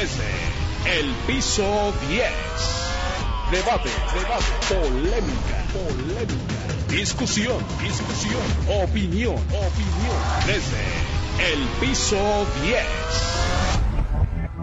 [0.00, 0.30] desde
[1.00, 2.22] el piso 10.
[3.50, 8.40] Debate, debate, polémica, polémica, discusión, discusión,
[8.84, 10.84] opinión, opinión, desde
[11.52, 12.84] el piso 10.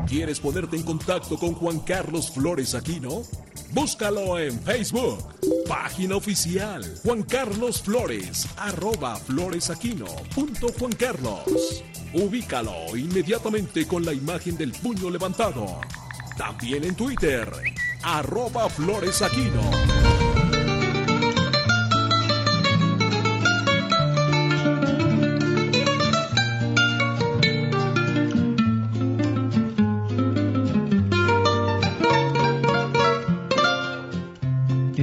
[0.08, 3.24] ¿Quieres ponerte en contacto con Juan Carlos Flores Aquino?
[3.72, 5.18] Búscalo en Facebook.
[5.68, 6.84] Página oficial.
[7.04, 8.48] Juan Carlos Flores.
[8.58, 9.18] Arroba
[10.98, 11.84] Carlos.
[12.14, 15.82] Ubícalo inmediatamente con la imagen del puño levantado.
[16.38, 17.52] También en Twitter.
[18.04, 20.25] Arroba floresaquino.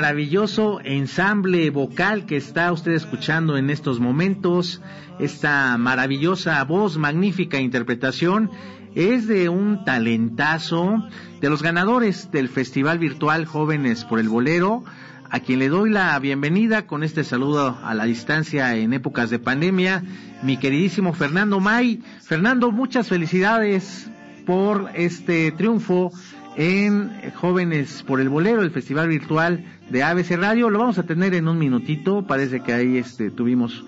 [0.00, 4.80] Maravilloso ensamble vocal que está usted escuchando en estos momentos,
[5.18, 8.50] esta maravillosa voz, magnífica interpretación,
[8.94, 11.06] es de un talentazo
[11.42, 14.84] de los ganadores del Festival Virtual Jóvenes por el Bolero,
[15.28, 19.38] a quien le doy la bienvenida con este saludo a la distancia en épocas de
[19.38, 20.02] pandemia,
[20.42, 22.00] mi queridísimo Fernando May.
[22.22, 24.10] Fernando, muchas felicidades
[24.46, 26.12] por este triunfo
[26.56, 30.70] en Jóvenes por el Bolero, el festival virtual de ABC Radio.
[30.70, 33.84] Lo vamos a tener en un minutito, parece que ahí este, tuvimos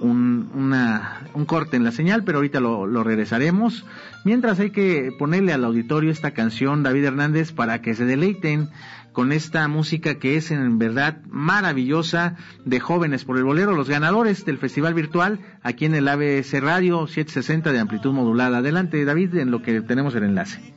[0.00, 0.74] un,
[1.34, 3.84] un corte en la señal, pero ahorita lo, lo, regresaremos.
[4.24, 8.68] Mientras hay que ponerle al auditorio esta canción, David Hernández, para que se deleiten
[9.12, 14.44] con esta música que es en verdad maravillosa de jóvenes por el bolero, los ganadores
[14.44, 18.58] del festival virtual aquí en el ABC Radio 760 de amplitud modulada.
[18.58, 20.74] Adelante David en lo que tenemos el enlace.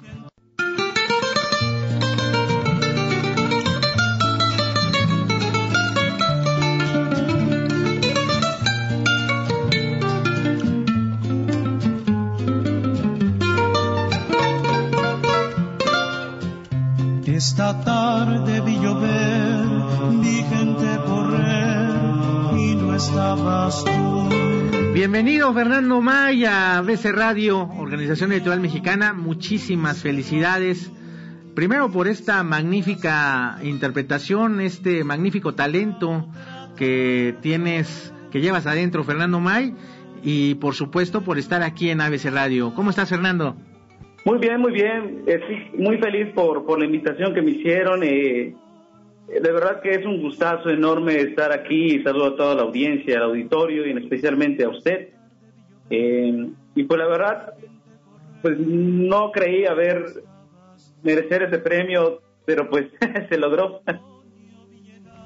[17.35, 19.65] Esta tarde vi llover,
[20.21, 21.89] vi gente correr
[22.57, 24.29] y no estabas tú.
[24.93, 29.11] Bienvenido Fernando Maya, BC Radio, Organización Editorial Mexicana.
[29.11, 30.89] Muchísimas felicidades.
[31.53, 36.29] Primero por esta magnífica interpretación, este magnífico talento
[36.77, 39.75] que tienes, que llevas adentro, Fernando May,
[40.23, 42.73] y por supuesto por estar aquí en ABC Radio.
[42.73, 43.57] ¿Cómo estás, Fernando?
[44.25, 45.23] Muy bien, muy bien.
[45.27, 48.01] Eh, muy feliz por, por la invitación que me hicieron.
[48.03, 48.55] Eh,
[49.27, 52.01] de verdad que es un gustazo enorme estar aquí.
[52.01, 55.09] Saludo a toda la audiencia, al auditorio y especialmente a usted.
[55.91, 57.53] Eh, y pues la verdad,
[58.41, 60.23] pues no creí haber
[61.03, 62.87] merecer ese premio, pero pues
[63.29, 63.81] se logró.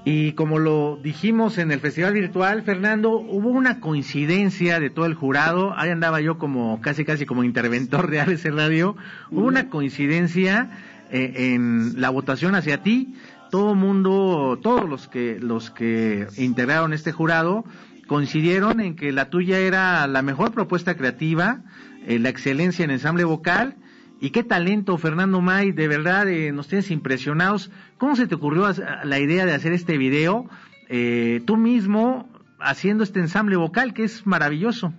[0.05, 5.13] Y como lo dijimos en el festival virtual, Fernando, hubo una coincidencia de todo el
[5.13, 5.73] jurado.
[5.77, 8.95] Ahí andaba yo como casi casi como interventor de ABC Radio.
[9.29, 10.69] Hubo una coincidencia
[11.11, 13.13] eh, en la votación hacia ti.
[13.51, 17.65] Todo mundo, todos los que los que integraron este jurado
[18.07, 21.61] coincidieron en que la tuya era la mejor propuesta creativa,
[22.07, 23.75] eh, la excelencia en ensamble vocal
[24.21, 27.71] y qué talento, Fernando May, de verdad eh, nos tienes impresionados.
[27.97, 28.65] ¿Cómo se te ocurrió
[29.03, 30.45] la idea de hacer este video?
[30.89, 32.27] Eh, tú mismo
[32.59, 34.93] haciendo este ensamble vocal que es maravilloso.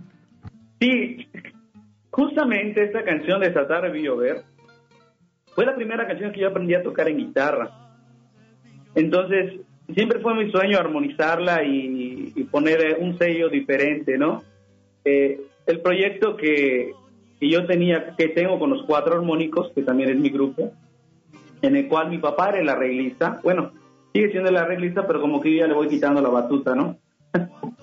[0.81, 1.29] Sí,
[2.11, 4.45] justamente esta canción de Satar de Llover
[5.55, 7.71] fue la primera canción que yo aprendí a tocar en guitarra.
[8.95, 9.61] Entonces,
[9.93, 14.43] siempre fue mi sueño armonizarla y, poner eh, un sello diferente, ¿no?
[15.05, 16.93] el proyecto que,
[17.41, 20.73] que yo tenía, que tengo con los cuatro armónicos, que también es mi grupo,
[21.63, 23.41] en el cual mi papá era el arreglista.
[23.43, 23.73] Bueno,
[24.13, 26.99] sigue siendo el arreglista, pero como que yo ya le voy quitando la batuta, ¿no?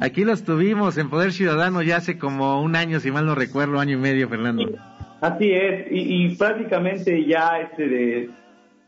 [0.00, 3.80] Aquí los tuvimos en Poder Ciudadano ya hace como un año, si mal no recuerdo,
[3.80, 4.68] año y medio, Fernando.
[5.20, 8.30] Así es, y, prácticamente ya este de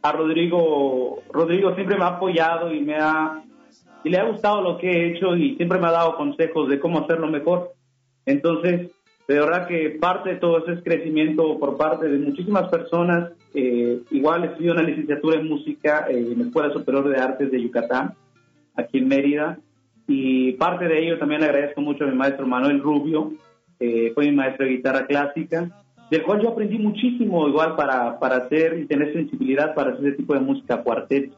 [0.03, 3.43] a Rodrigo, Rodrigo siempre me ha apoyado y me ha
[4.05, 6.79] y le ha gustado lo que he hecho y siempre me ha dado consejos de
[6.79, 7.73] cómo hacerlo mejor.
[8.25, 8.91] Entonces,
[9.31, 13.31] de verdad que parte de todo ese es crecimiento por parte de muchísimas personas.
[13.55, 17.63] Eh, igual estudié una licenciatura en música eh, en la Escuela Superior de Artes de
[17.63, 18.15] Yucatán,
[18.75, 19.61] aquí en Mérida.
[20.09, 23.33] Y parte de ello también agradezco mucho a mi maestro Manuel Rubio,
[23.79, 25.71] eh, fue mi maestro de guitarra clásica,
[26.11, 30.17] del cual yo aprendí muchísimo igual para, para hacer y tener sensibilidad para hacer ese
[30.17, 31.37] tipo de música cuarteto.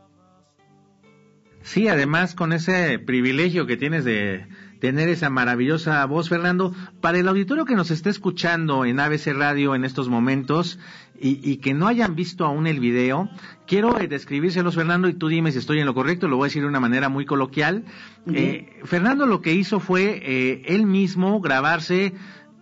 [1.60, 4.46] Sí, además con ese privilegio que tienes de
[4.82, 9.76] tener esa maravillosa voz, Fernando, para el auditorio que nos está escuchando en ABC Radio
[9.76, 10.80] en estos momentos
[11.20, 13.28] y, que no hayan visto aún el video,
[13.68, 16.48] quiero eh, describírselos, Fernando, y tú dime si estoy en lo correcto, lo voy a
[16.48, 17.84] decir de una manera muy coloquial.
[18.26, 22.14] Eh, Fernando lo que hizo fue eh, él mismo grabarse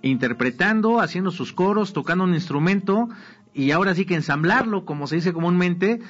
[0.02, 3.08] interpretando, haciendo sus coros, tocando un instrumento,
[3.55, 6.00] y ahora sí que ensamblarlo, como se dice comúnmente,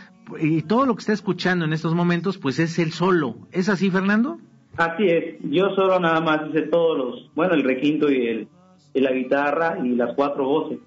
[0.40, 3.46] y todo lo que está escuchando en estos momentos, pues es el solo.
[3.52, 4.40] ¿Es así, Fernando?
[4.76, 8.48] Así es, yo solo nada más hice todos los, bueno, el requinto y, el,
[8.94, 10.78] y la guitarra y las cuatro voces.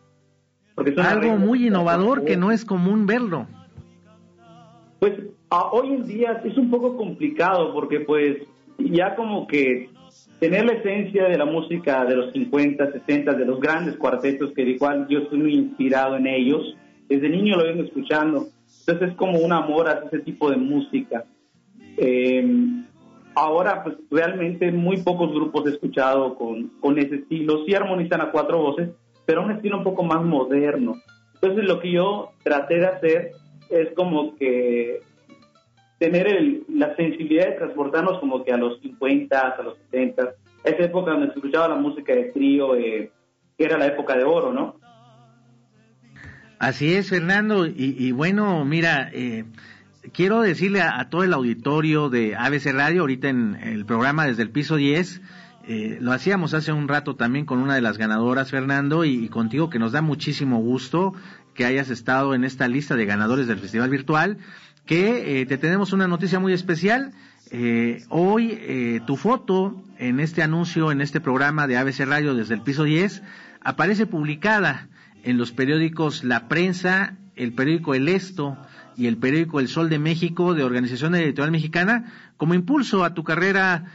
[0.75, 3.47] Porque Algo muy innovador que no es común verlo.
[5.00, 5.13] Pues
[5.50, 8.38] hoy en día es un poco complicado porque pues
[8.80, 9.89] ya como que
[10.39, 14.63] tener la esencia de la música de los 50, 60, de los grandes cuartetos, que
[14.63, 16.75] igual yo estoy muy inspirado en ellos,
[17.07, 18.47] desde niño lo vengo escuchando,
[18.80, 21.25] entonces es como un amor a ese tipo de música.
[21.97, 22.85] Em,
[23.35, 28.31] ahora, pues realmente muy pocos grupos he escuchado con, con ese estilo, sí armonizan a
[28.31, 28.89] cuatro voces,
[29.25, 30.95] pero un estilo un poco más moderno.
[31.35, 33.31] Entonces lo que yo traté de hacer
[33.69, 35.01] es como que
[36.00, 40.33] tener el, la sensibilidad de transportarnos como que a los 50, a los 70,
[40.63, 43.12] esa época donde se escuchaba la música de trío, eh,
[43.57, 44.75] que era la época de oro, ¿no?
[46.59, 49.44] Así es, Fernando, y, bueno, mira, eh,
[50.11, 54.50] quiero decirle a, todo el auditorio de ABC Radio, ahorita en el programa desde el
[54.50, 55.21] piso 10,
[55.65, 59.69] eh, lo hacíamos hace un rato también con una de las ganadoras, Fernando, y, contigo
[59.69, 61.13] que nos da muchísimo gusto
[61.53, 64.38] que hayas estado en esta lista de ganadores del Festival Virtual
[64.85, 67.13] que eh, te tenemos una noticia muy especial.
[67.51, 72.56] Eh, hoy eh, tu foto en este anuncio, en este programa de ABC Radio desde
[72.56, 73.21] el piso 10,
[73.61, 74.88] aparece publicada
[75.23, 78.57] en los periódicos La Prensa, el periódico El Esto
[78.98, 83.24] y el periódico El Sol de México de Organización Editorial Mexicana como impulso a tu
[83.24, 83.86] carrera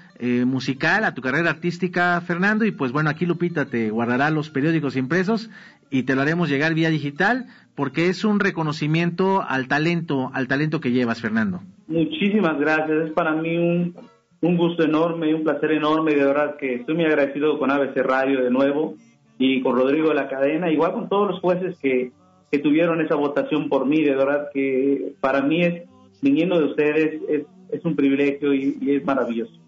[0.46, 2.64] musical, a tu carrera artística, Fernando.
[2.64, 5.48] Y pues bueno, aquí Lupita te guardará los periódicos impresos
[5.90, 10.80] y te lo haremos llegar vía digital porque es un reconocimiento al talento, al talento
[10.80, 11.60] que llevas, Fernando.
[11.86, 13.94] Muchísimas gracias, es para mí un,
[14.40, 18.42] un gusto enorme un placer enorme, de verdad que estoy muy agradecido con ABC Radio
[18.42, 18.94] de nuevo
[19.38, 22.10] y con Rodrigo de la cadena, igual con todos los jueces que,
[22.50, 25.82] que tuvieron esa votación por mí, de verdad que para mí es,
[26.22, 29.58] viniendo de ustedes, es, es un privilegio y es maravilloso.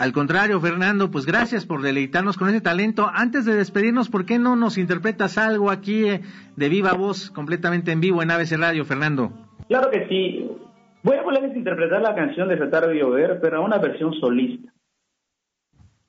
[0.00, 3.10] Al contrario, Fernando, pues gracias por deleitarnos con ese talento.
[3.12, 6.22] Antes de despedirnos, ¿por qué no nos interpretas algo aquí eh,
[6.56, 9.30] de viva voz, completamente en vivo en ABC Radio, Fernando?
[9.68, 10.50] Claro que sí.
[11.02, 14.14] Voy a volverles a interpretar la canción de Tratar de Llover, pero a una versión
[14.14, 14.72] solista.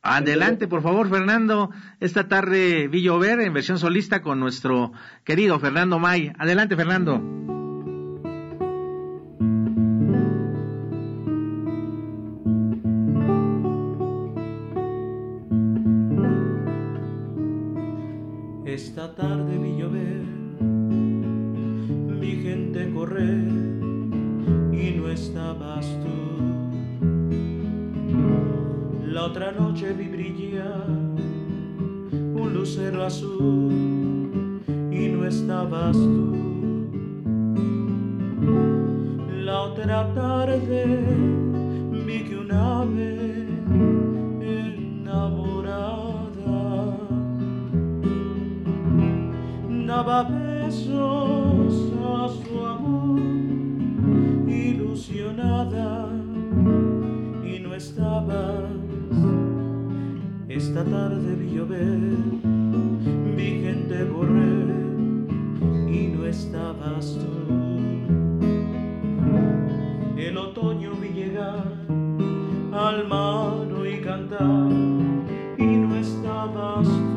[0.03, 1.69] Adelante, por favor, Fernando.
[1.99, 4.91] Esta tarde vi llover en versión solista con nuestro
[5.23, 6.33] querido Fernando May.
[6.39, 7.60] Adelante, Fernando.
[29.61, 30.87] Noche vi brillar
[32.41, 36.35] un lucero azul y no estabas tú.
[39.45, 40.81] La otra tarde
[42.05, 43.31] vi que un ave
[49.91, 51.30] daba besos
[60.71, 61.99] Esta tarde vi llover,
[63.35, 64.69] vi gente correr
[65.89, 67.27] y no estabas tú.
[70.17, 71.65] El otoño vi llegar
[72.71, 74.71] al mar y cantar
[75.57, 77.10] y no estabas tú.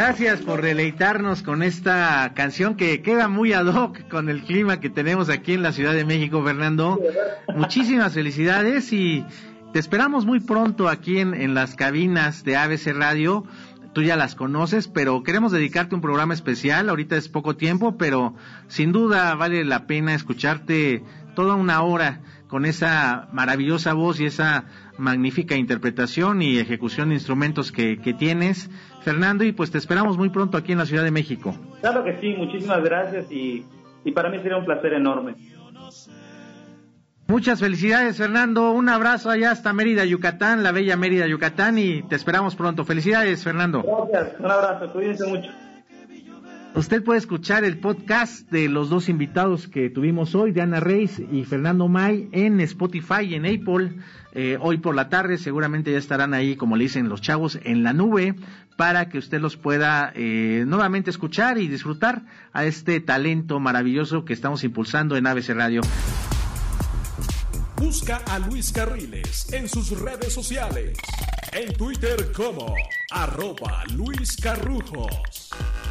[0.00, 4.90] Gracias por deleitarnos con esta canción que queda muy ad hoc con el clima que
[4.90, 7.00] tenemos aquí en la Ciudad de México, Fernando.
[7.56, 9.26] Muchísimas felicidades y
[9.72, 13.42] te esperamos muy pronto aquí en, las cabinas de ABC Radio.
[13.92, 16.90] Tú ya las conoces, pero queremos dedicarte un programa especial.
[16.90, 18.36] Ahorita es poco tiempo, pero
[18.68, 21.02] sin duda vale la pena escucharte
[21.34, 24.64] toda una hora con esa maravillosa voz y esa
[24.98, 28.70] magnífica interpretación y ejecución de instrumentos que, que tienes.
[29.02, 31.54] Fernando, y pues te esperamos muy pronto aquí en la Ciudad de México.
[31.80, 33.64] Claro que sí, muchísimas gracias y,
[34.04, 35.34] y para mí sería un placer enorme.
[37.26, 38.72] Muchas felicidades, Fernando.
[38.72, 42.86] Un abrazo allá hasta Mérida, Yucatán, la bella Mérida, Yucatán, y te esperamos pronto.
[42.86, 43.82] Felicidades, Fernando.
[43.82, 45.50] Gracias, un abrazo, cuídense mucho.
[46.74, 51.44] Usted puede escuchar el podcast de los dos invitados que tuvimos hoy, Diana Reis y
[51.44, 53.94] Fernando May, en Spotify y en Apple.
[54.32, 57.82] Eh, hoy por la tarde seguramente ya estarán ahí, como le dicen los chavos, en
[57.82, 58.36] la nube
[58.76, 62.22] para que usted los pueda eh, nuevamente escuchar y disfrutar
[62.52, 65.80] a este talento maravilloso que estamos impulsando en ABC Radio.
[67.76, 70.96] Busca a Luis Carriles en sus redes sociales.
[71.52, 72.72] En Twitter como
[73.10, 75.47] arroba Luis Carrujos.